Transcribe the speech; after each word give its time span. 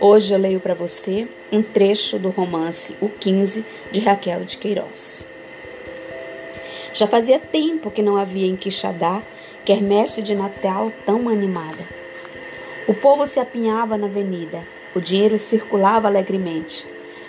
Hoje 0.00 0.34
eu 0.34 0.38
leio 0.38 0.60
para 0.60 0.74
você 0.74 1.28
um 1.52 1.62
trecho 1.62 2.18
do 2.18 2.30
romance 2.30 2.96
O 3.00 3.08
15 3.08 3.64
de 3.92 4.00
Raquel 4.00 4.44
de 4.44 4.58
Queiroz. 4.58 5.26
Já 6.92 7.06
fazia 7.06 7.38
tempo 7.38 7.90
que 7.90 8.02
não 8.02 8.16
havia 8.16 8.46
em 8.46 8.56
Quixadá 8.56 9.22
quermesse 9.64 10.22
de 10.22 10.34
Natal 10.34 10.92
tão 11.04 11.28
animada. 11.28 11.84
O 12.88 12.94
povo 12.94 13.26
se 13.26 13.40
apinhava 13.40 13.98
na 13.98 14.06
avenida, 14.06 14.64
o 14.94 15.00
dinheiro 15.00 15.38
circulava 15.38 16.08
alegremente. 16.08 16.86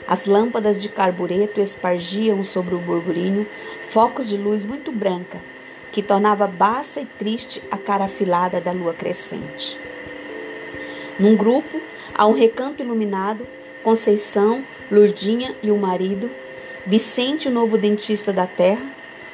As 0.07 0.25
lâmpadas 0.25 0.80
de 0.80 0.88
carbureto 0.88 1.59
espargiam 1.59 2.44
sobre 2.44 2.75
o 2.75 2.80
burburinho 2.80 3.48
focos 3.89 4.30
de 4.30 4.38
luz 4.38 4.64
muito 4.64 4.91
branca, 4.91 5.41
que 5.91 6.01
tornava 6.01 6.47
baça 6.47 7.01
e 7.01 7.05
triste 7.05 7.61
a 7.71 7.77
cara 7.77 8.05
afilada 8.05 8.61
da 8.61 8.71
lua 8.71 8.93
crescente. 8.93 9.80
Num 11.20 11.35
grupo, 11.35 11.81
a 12.13 12.25
um 12.27 12.34
recanto 12.34 12.84
iluminado, 12.84 13.48
Conceição, 13.84 14.63
Lurdinha 14.91 15.55
e 15.63 15.71
o 15.71 15.77
marido, 15.77 16.29
Vicente, 16.85 17.49
o 17.49 17.52
novo 17.52 17.77
dentista 17.77 18.31
da 18.31 18.45
terra, 18.48 18.85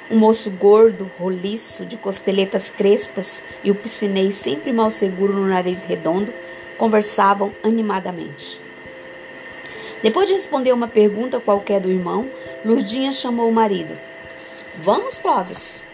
um 0.09 0.17
moço 0.17 0.49
gordo, 0.49 1.09
roliço, 1.19 1.85
de 1.85 1.97
costeletas 1.97 2.69
crespas 2.69 3.43
e 3.63 3.69
o 3.69 3.75
piscinei 3.75 4.31
sempre 4.31 4.73
mal 4.73 4.89
seguro 4.89 5.33
no 5.33 5.47
nariz 5.47 5.83
redondo, 5.83 6.33
conversavam 6.77 7.53
animadamente. 7.63 8.59
Depois 10.01 10.27
de 10.27 10.33
responder 10.33 10.73
uma 10.73 10.87
pergunta 10.87 11.39
qualquer 11.39 11.79
do 11.79 11.89
irmão, 11.89 12.29
Lurdinha 12.65 13.13
chamou 13.13 13.47
o 13.47 13.53
marido. 13.53 13.97
Vamos, 14.79 15.15
Clóvis. 15.15 15.85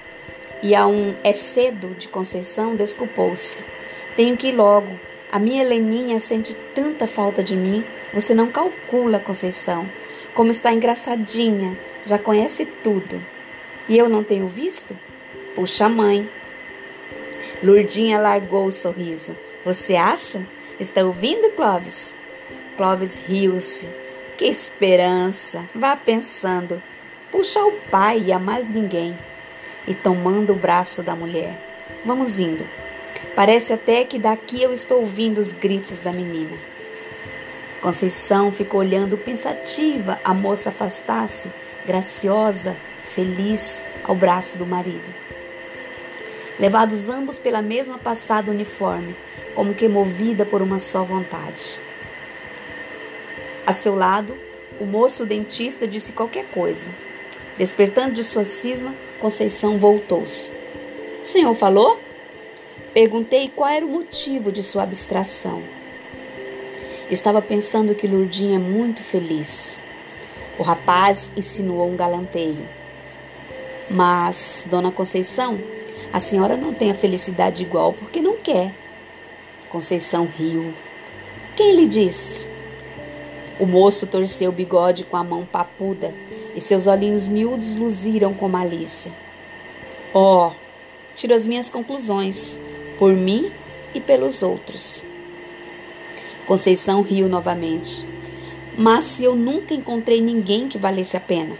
E 0.61 0.75
a 0.75 0.85
um 0.85 1.15
é 1.23 1.31
cedo 1.31 1.95
de 1.97 2.07
Conceição 2.07 2.75
desculpou-se. 2.75 3.63
Tenho 4.15 4.35
que 4.35 4.49
ir 4.49 4.55
logo. 4.55 4.99
A 5.31 5.39
minha 5.39 5.63
Heleninha 5.63 6.19
sente 6.19 6.53
tanta 6.75 7.07
falta 7.07 7.41
de 7.41 7.55
mim. 7.55 7.83
Você 8.13 8.33
não 8.33 8.47
calcula, 8.47 9.19
Conceição. 9.19 9.89
Como 10.33 10.51
está 10.51 10.73
engraçadinha. 10.73 11.77
Já 12.03 12.19
conhece 12.19 12.65
tudo. 12.65 13.23
E 13.87 13.97
eu 13.97 14.09
não 14.09 14.23
tenho 14.23 14.47
visto? 14.47 14.97
Puxa, 15.55 15.87
mãe. 15.87 16.29
Lurdinha 17.63 18.19
largou 18.19 18.65
o 18.65 18.71
sorriso. 18.71 19.37
Você 19.63 19.95
acha? 19.95 20.45
Está 20.79 21.03
ouvindo, 21.03 21.51
Clóvis? 21.51 22.17
Clóvis 22.75 23.15
riu-se. 23.27 23.87
Que 24.37 24.45
esperança! 24.45 25.63
Vá 25.75 25.95
pensando. 25.95 26.81
Puxa 27.31 27.63
o 27.63 27.73
pai 27.91 28.23
e 28.25 28.31
a 28.31 28.39
mais 28.39 28.69
ninguém. 28.69 29.17
E 29.87 29.93
tomando 29.93 30.53
o 30.53 30.55
braço 30.55 31.01
da 31.01 31.15
mulher. 31.15 31.57
Vamos 32.05 32.39
indo. 32.39 32.67
Parece 33.35 33.73
até 33.73 34.03
que 34.03 34.19
daqui 34.19 34.61
eu 34.61 34.73
estou 34.73 34.99
ouvindo 34.99 35.39
os 35.39 35.53
gritos 35.53 35.99
da 35.99 36.11
menina. 36.11 36.57
Conceição 37.81 38.51
ficou 38.51 38.81
olhando 38.81 39.17
pensativa 39.17 40.19
a 40.23 40.33
moça 40.33 40.69
afastar-se, 40.69 41.49
graciosa, 41.85 42.75
feliz, 43.03 43.85
ao 44.03 44.15
braço 44.15 44.57
do 44.57 44.65
marido. 44.65 45.13
Levados 46.59 47.07
ambos 47.07 47.39
pela 47.39 47.61
mesma 47.61 47.97
passada 47.97 48.51
uniforme, 48.51 49.15
como 49.55 49.73
que 49.73 49.87
movida 49.87 50.45
por 50.45 50.61
uma 50.61 50.77
só 50.77 51.03
vontade. 51.03 51.79
A 53.65 53.71
seu 53.71 53.95
lado, 53.95 54.37
o 54.79 54.85
moço 54.85 55.25
dentista 55.25 55.87
disse 55.87 56.11
qualquer 56.11 56.45
coisa. 56.47 56.89
Despertando 57.59 58.13
de 58.13 58.23
sua 58.23 58.45
cisma, 58.45 58.95
Conceição 59.19 59.77
voltou-se. 59.77 60.49
O 61.21 61.25
senhor 61.25 61.53
falou? 61.53 61.99
Perguntei 62.93 63.51
qual 63.53 63.69
era 63.69 63.85
o 63.85 63.89
motivo 63.89 64.49
de 64.49 64.63
sua 64.63 64.83
abstração. 64.83 65.61
Estava 67.11 67.41
pensando 67.41 67.93
que 67.93 68.07
Lurdinha 68.07 68.55
é 68.55 68.59
muito 68.59 69.01
feliz. 69.01 69.83
O 70.57 70.63
rapaz 70.63 71.33
insinuou 71.35 71.89
um 71.89 71.97
galanteio. 71.97 72.65
Mas, 73.89 74.63
Dona 74.69 74.89
Conceição, 74.89 75.59
a 76.13 76.21
senhora 76.21 76.55
não 76.55 76.73
tem 76.73 76.91
a 76.91 76.95
felicidade 76.95 77.63
igual 77.63 77.91
porque 77.91 78.21
não 78.21 78.37
quer. 78.37 78.73
Conceição 79.67 80.25
riu. 80.25 80.73
Quem 81.57 81.75
lhe 81.75 81.89
disse? 81.89 82.47
O 83.59 83.65
moço 83.65 84.07
torceu 84.07 84.49
o 84.49 84.53
bigode 84.53 85.03
com 85.03 85.17
a 85.17 85.25
mão 85.25 85.45
papuda 85.45 86.13
e 86.55 86.61
seus 86.61 86.87
olhinhos 86.87 87.27
miúdos 87.27 87.75
luziram 87.75 88.33
com 88.33 88.47
malícia. 88.47 89.11
Oh, 90.13 90.51
tiro 91.15 91.33
as 91.33 91.45
minhas 91.45 91.69
conclusões, 91.69 92.59
por 92.97 93.13
mim 93.13 93.51
e 93.93 93.99
pelos 93.99 94.41
outros. 94.41 95.05
Conceição 96.45 97.01
riu 97.01 97.29
novamente. 97.29 98.07
Mas 98.77 99.05
se 99.05 99.23
eu 99.23 99.35
nunca 99.35 99.73
encontrei 99.73 100.21
ninguém 100.21 100.67
que 100.67 100.77
valesse 100.77 101.15
a 101.15 101.19
pena. 101.19 101.57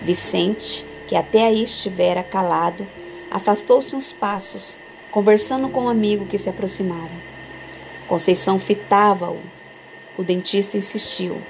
Vicente, 0.00 0.86
que 1.06 1.16
até 1.16 1.46
aí 1.46 1.62
estivera 1.62 2.22
calado, 2.22 2.86
afastou-se 3.30 3.94
uns 3.94 4.12
passos, 4.12 4.76
conversando 5.10 5.68
com 5.68 5.84
um 5.84 5.88
amigo 5.88 6.26
que 6.26 6.38
se 6.38 6.48
aproximava. 6.48 7.10
Conceição 8.06 8.58
fitava-o 8.58 9.38
o 10.18 10.24
dentista 10.24 10.76
insistiu. 10.76 11.40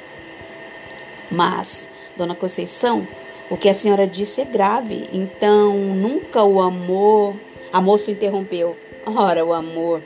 Mas, 1.30 1.88
dona 2.18 2.34
Conceição, 2.34 3.06
o 3.48 3.56
que 3.56 3.68
a 3.68 3.74
senhora 3.74 4.06
disse 4.06 4.42
é 4.42 4.44
grave, 4.44 5.08
então 5.12 5.72
nunca 5.78 6.42
o 6.42 6.60
amor. 6.60 7.34
A 7.72 7.80
moça 7.80 8.10
interrompeu. 8.10 8.76
Ora, 9.06 9.44
o 9.44 9.54
amor. 9.54 10.02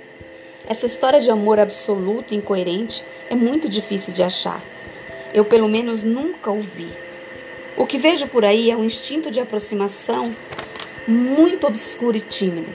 Essa 0.68 0.86
história 0.86 1.20
de 1.20 1.30
amor 1.30 1.58
absoluto 1.58 2.34
e 2.34 2.36
incoerente 2.36 3.04
é 3.28 3.34
muito 3.34 3.68
difícil 3.68 4.12
de 4.12 4.22
achar. 4.22 4.62
Eu, 5.34 5.44
pelo 5.44 5.68
menos, 5.68 6.04
nunca 6.04 6.50
o 6.50 6.60
vi. 6.60 6.88
O 7.76 7.86
que 7.86 7.98
vejo 7.98 8.28
por 8.28 8.44
aí 8.44 8.70
é 8.70 8.76
um 8.76 8.84
instinto 8.84 9.30
de 9.30 9.40
aproximação 9.40 10.30
muito 11.08 11.66
obscuro 11.66 12.16
e 12.16 12.20
tímido, 12.20 12.70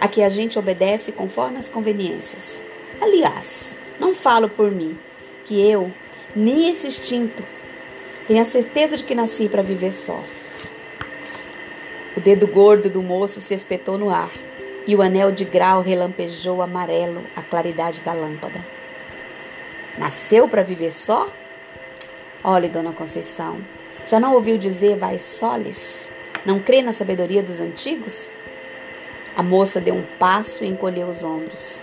a 0.00 0.08
que 0.08 0.22
a 0.22 0.28
gente 0.28 0.58
obedece 0.58 1.12
conforme 1.12 1.58
as 1.58 1.68
conveniências. 1.68 2.64
Aliás, 3.00 3.78
não 3.98 4.12
falo 4.12 4.48
por 4.48 4.70
mim, 4.70 4.98
que 5.44 5.60
eu, 5.60 5.90
nem 6.34 6.68
esse 6.68 6.86
instinto, 6.88 7.44
tenho 8.26 8.40
a 8.40 8.44
certeza 8.44 8.96
de 8.96 9.04
que 9.04 9.14
nasci 9.14 9.48
para 9.48 9.62
viver 9.62 9.92
só. 9.92 10.20
O 12.16 12.20
dedo 12.20 12.46
gordo 12.46 12.88
do 12.88 13.02
moço 13.02 13.40
se 13.40 13.54
espetou 13.54 13.98
no 13.98 14.10
ar 14.10 14.30
e 14.86 14.94
o 14.94 15.02
anel 15.02 15.32
de 15.32 15.44
grau 15.44 15.82
relampejou 15.82 16.62
amarelo 16.62 17.22
a 17.34 17.42
claridade 17.42 18.00
da 18.02 18.12
lâmpada. 18.12 18.64
Nasceu 19.98 20.48
para 20.48 20.62
viver 20.62 20.92
só? 20.92 21.28
Olhe, 22.42 22.68
dona 22.68 22.92
Conceição, 22.92 23.58
já 24.06 24.20
não 24.20 24.34
ouviu 24.34 24.58
dizer 24.58 24.96
vai 24.96 25.18
soles? 25.18 26.10
Não 26.44 26.60
crê 26.60 26.82
na 26.82 26.92
sabedoria 26.92 27.42
dos 27.42 27.58
antigos? 27.60 28.30
A 29.36 29.42
moça 29.42 29.80
deu 29.80 29.94
um 29.94 30.04
passo 30.18 30.64
e 30.64 30.68
encolheu 30.68 31.08
os 31.08 31.24
ombros. 31.24 31.80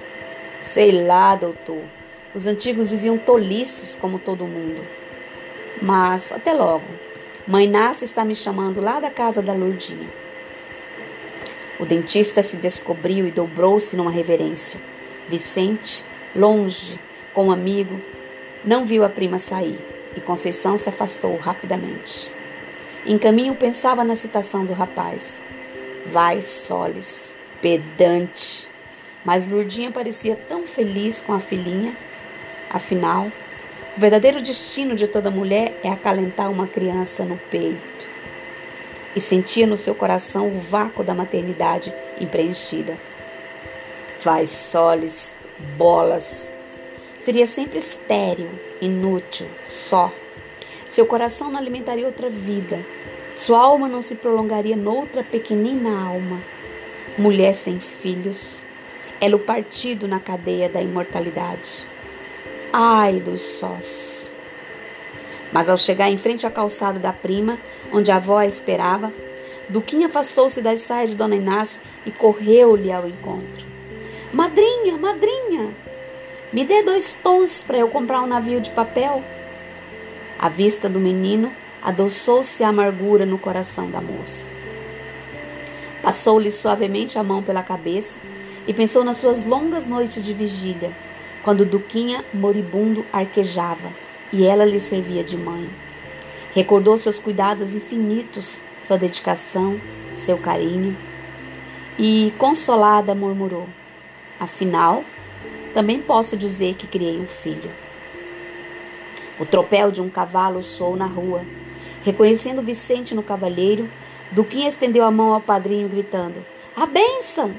Sei 0.62 0.92
lá, 1.04 1.36
doutor. 1.36 1.82
Os 2.34 2.46
antigos 2.46 2.90
diziam 2.90 3.18
tolices, 3.18 3.98
como 4.00 4.20
todo 4.20 4.46
mundo. 4.46 4.82
Mas, 5.80 6.32
até 6.32 6.54
logo. 6.54 6.86
Mãe 7.48 7.68
Nácia 7.68 8.06
está 8.06 8.26
me 8.26 8.34
chamando 8.34 8.82
lá 8.82 9.00
da 9.00 9.12
casa 9.12 9.42
da 9.42 9.54
Lourdinha. 9.54 10.10
O 11.80 11.86
dentista 11.86 12.42
se 12.42 12.58
descobriu 12.58 13.28
e 13.28 13.32
dobrou-se 13.32 13.96
numa 13.96 14.10
reverência. 14.10 14.80
Vicente, 15.28 16.04
longe, 16.36 17.00
com 17.34 17.48
um 17.48 17.52
amigo, 17.52 18.02
não 18.66 18.86
viu 18.86 19.04
a 19.04 19.10
prima 19.10 19.40
sair 19.40 19.80
e 20.16 20.22
Conceição 20.22 20.78
se 20.78 20.90
afastou 20.90 21.36
rapidamente. 21.38 22.32
Em 23.06 23.18
caminho 23.18 23.56
pensava 23.56 24.04
na 24.04 24.16
citação 24.16 24.66
do 24.66 24.74
rapaz. 24.74 25.42
Vai, 26.06 26.42
Soles, 26.42 27.36
pedante. 27.62 28.68
Mas 29.24 29.48
Lourdinha 29.48 29.92
parecia 29.92 30.36
tão 30.36 30.66
feliz 30.66 31.22
com 31.22 31.34
a 31.34 31.40
filhinha 31.40 31.96
Afinal, 32.74 33.30
o 33.96 34.00
verdadeiro 34.00 34.42
destino 34.42 34.96
de 34.96 35.06
toda 35.06 35.30
mulher 35.30 35.78
é 35.84 35.90
acalentar 35.90 36.50
uma 36.50 36.66
criança 36.66 37.26
no 37.26 37.38
peito. 37.38 38.08
E 39.14 39.20
sentia 39.20 39.68
no 39.68 39.76
seu 39.76 39.94
coração 39.94 40.48
o 40.48 40.58
vácuo 40.58 41.04
da 41.04 41.14
maternidade 41.14 41.94
impreenchida. 42.20 42.98
Vai 44.24 44.48
soles, 44.48 45.36
bolas. 45.78 46.54
Seria 47.20 47.46
sempre 47.46 47.80
estéril, 47.80 48.50
inútil, 48.80 49.48
só. 49.66 50.14
Seu 50.88 51.06
coração 51.06 51.52
não 51.52 51.60
alimentaria 51.60 52.06
outra 52.06 52.30
vida. 52.30 52.80
Sua 53.36 53.60
alma 53.60 53.90
não 53.90 54.02
se 54.02 54.16
prolongaria 54.16 54.76
noutra 54.76 55.22
pequenina 55.22 56.08
alma. 56.08 56.42
Mulher 57.18 57.54
sem 57.54 57.80
filhos. 57.80 58.64
Ela 59.20 59.36
o 59.36 59.40
partido 59.40 60.08
na 60.08 60.20
cadeia 60.20 60.70
da 60.70 60.82
imortalidade. 60.82 61.86
Ai 62.74 63.20
dos 63.20 63.42
sós! 63.42 64.34
Mas 65.52 65.68
ao 65.68 65.78
chegar 65.78 66.10
em 66.10 66.18
frente 66.18 66.48
à 66.48 66.52
calçada 66.52 67.00
da 67.00 67.12
prima, 67.12 67.58
onde 67.92 68.10
a 68.10 68.16
avó 68.16 68.38
a 68.38 68.48
esperava, 68.48 69.12
Duquinha 69.68 70.08
afastou-se 70.08 70.62
das 70.62 70.80
saias 70.80 71.10
de 71.10 71.16
Dona 71.18 71.36
Inácia 71.36 71.82
e 72.06 72.12
correu-lhe 72.12 72.92
ao 72.92 73.06
encontro. 73.06 73.66
Madrinha, 74.32 74.98
madrinha, 74.98 75.76
me 76.54 76.64
dê 76.64 76.82
dois 76.82 77.12
tons 77.12 77.64
para 77.64 77.78
eu 77.78 77.90
comprar 77.90 78.22
um 78.22 78.28
navio 78.28 78.62
de 78.62 78.72
papel. 78.72 79.22
A 80.40 80.48
vista 80.48 80.88
do 80.88 81.00
menino 81.00 81.52
adoçou-se 81.82 82.64
a 82.64 82.70
amargura 82.70 83.26
no 83.26 83.38
coração 83.38 83.92
da 83.92 84.00
moça. 84.00 84.50
Passou-lhe 86.02 86.52
suavemente 86.52 87.20
a 87.20 87.24
mão 87.24 87.44
pela 87.44 87.64
cabeça 87.64 88.18
e 88.66 88.74
pensou 88.74 89.04
nas 89.04 89.18
suas 89.18 89.44
longas 89.44 89.88
noites 89.88 90.24
de 90.24 90.34
vigília, 90.34 90.92
quando 91.44 91.66
Duquinha 91.66 92.24
moribundo 92.34 93.06
arquejava 93.12 93.92
e 94.32 94.46
ela 94.46 94.66
lhe 94.66 94.80
servia 94.80 95.24
de 95.24 95.38
mãe. 95.38 95.70
Recordou 96.54 96.98
seus 96.98 97.20
cuidados 97.20 97.76
infinitos, 97.76 98.62
sua 98.82 98.98
dedicação, 98.98 99.80
seu 100.14 100.38
carinho 100.38 100.98
e, 101.98 102.34
consolada, 102.38 103.14
murmurou: 103.14 103.68
Afinal, 104.40 105.04
também 105.74 106.02
posso 106.02 106.36
dizer 106.36 106.76
que 106.76 106.88
criei 106.88 107.20
um 107.20 107.28
filho. 107.28 107.72
O 109.40 109.46
tropel 109.46 109.92
de 109.92 110.02
um 110.02 110.10
cavalo 110.10 110.62
soou 110.62 110.96
na 110.96 111.06
rua. 111.06 111.46
Reconhecendo 112.04 112.62
Vicente 112.62 113.14
no 113.14 113.24
cavalheiro, 113.24 113.90
Duquinha 114.32 114.68
estendeu 114.68 115.04
a 115.04 115.12
mão 115.12 115.34
ao 115.34 115.42
padrinho, 115.42 115.88
gritando: 115.88 116.44
A 116.76 116.86
bênção! 116.86 117.54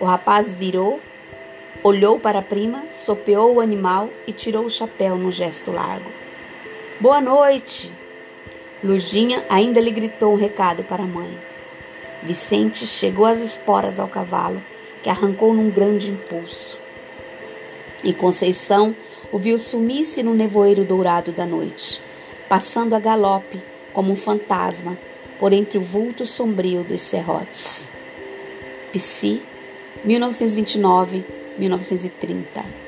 O 0.00 0.04
rapaz 0.04 0.52
virou, 0.52 1.00
olhou 1.84 2.18
para 2.18 2.38
a 2.38 2.42
prima, 2.42 2.84
sopeou 2.90 3.56
o 3.56 3.60
animal 3.60 4.08
e 4.26 4.32
tirou 4.32 4.64
o 4.64 4.70
chapéu 4.70 5.16
num 5.16 5.30
gesto 5.30 5.70
largo. 5.70 6.10
Boa 6.98 7.20
noite! 7.20 7.92
Lurdinha 8.82 9.44
ainda 9.50 9.80
lhe 9.80 9.90
gritou 9.90 10.32
um 10.32 10.36
recado 10.36 10.82
para 10.82 11.02
a 11.02 11.06
mãe. 11.06 11.38
Vicente 12.22 12.86
chegou 12.86 13.26
às 13.26 13.40
esporas 13.40 14.00
ao 14.00 14.08
cavalo, 14.08 14.62
que 15.02 15.10
arrancou 15.10 15.52
num 15.52 15.68
grande 15.68 16.10
impulso. 16.10 16.78
E 18.02 18.14
Conceição 18.14 18.96
o 19.30 19.36
viu 19.36 19.58
sumir-se 19.58 20.22
no 20.22 20.34
nevoeiro 20.34 20.86
dourado 20.86 21.32
da 21.32 21.44
noite, 21.44 22.02
passando 22.48 22.94
a 22.94 22.98
galope 22.98 23.60
como 23.92 24.10
um 24.10 24.16
fantasma 24.16 24.96
por 25.38 25.52
entre 25.52 25.76
o 25.76 25.82
vulto 25.82 26.24
sombrio 26.24 26.82
dos 26.82 27.02
serrotes. 27.02 27.90
Psi, 28.90 29.42
1929-1930 31.58 32.83